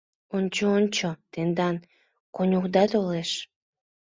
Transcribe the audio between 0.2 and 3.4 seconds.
—Ончо, ончо, тендан конюхда толеш!